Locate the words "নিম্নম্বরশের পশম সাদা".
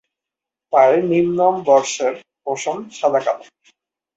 1.05-3.19